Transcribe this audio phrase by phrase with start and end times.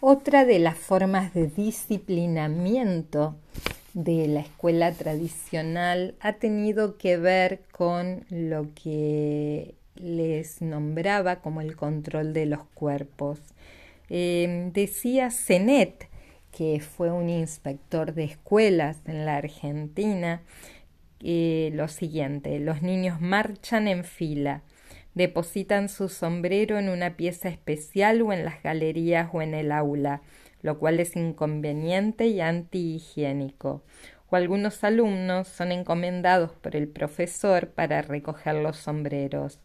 [0.00, 3.34] Otra de las formas de disciplinamiento
[3.94, 11.76] de la escuela tradicional ha tenido que ver con lo que les nombraba como el
[11.76, 13.40] control de los cuerpos.
[14.10, 16.08] Em, decía Zenet,
[16.52, 20.42] que fue un inspector de escuelas en la Argentina,
[21.20, 24.62] eh, lo siguiente, los niños marchan en fila,
[25.16, 30.20] depositan su sombrero en una pieza especial o en las galerías o en el aula,
[30.60, 33.82] lo cual es inconveniente y antihigiénico.
[34.28, 39.58] O algunos alumnos son encomendados por el profesor para recoger los sombreros.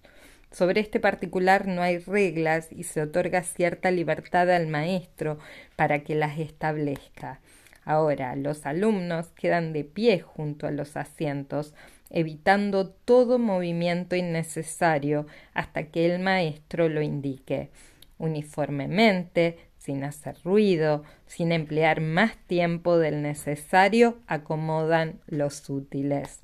[0.51, 5.37] Sobre este particular no hay reglas y se otorga cierta libertad al maestro
[5.75, 7.41] para que las establezca.
[7.83, 11.73] Ahora, los alumnos quedan de pie junto a los asientos,
[12.09, 17.69] evitando todo movimiento innecesario hasta que el maestro lo indique.
[18.17, 26.41] Uniformemente, sin hacer ruido, sin emplear más tiempo del necesario, acomodan los útiles.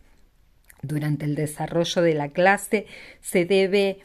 [0.81, 2.87] Durante el desarrollo de la clase
[3.21, 3.99] se debe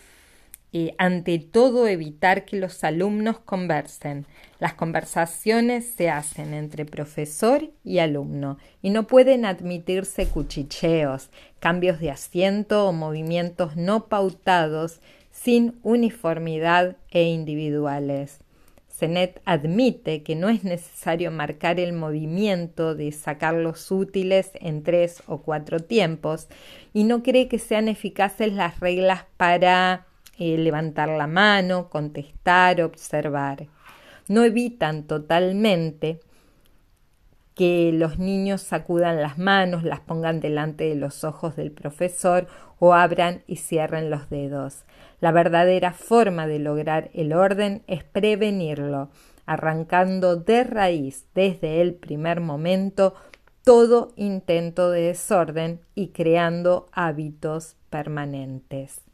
[0.98, 4.26] ante todo evitar que los alumnos conversen.
[4.58, 12.10] Las conversaciones se hacen entre profesor y alumno y no pueden admitirse cuchicheos, cambios de
[12.10, 15.00] asiento o movimientos no pautados
[15.30, 18.38] sin uniformidad e individuales.
[18.88, 25.22] Zenet admite que no es necesario marcar el movimiento de sacar los útiles en tres
[25.26, 26.48] o cuatro tiempos
[26.92, 30.06] y no cree que sean eficaces las reglas para
[30.38, 33.66] eh, levantar la mano, contestar, observar.
[34.28, 36.20] No evitan totalmente
[37.54, 42.46] que los niños sacudan las manos, las pongan delante de los ojos del profesor
[42.78, 44.84] o abran y cierren los dedos.
[45.20, 49.10] La verdadera forma de lograr el orden es prevenirlo,
[49.46, 53.14] arrancando de raíz desde el primer momento
[53.64, 59.11] todo intento de desorden y creando hábitos permanentes.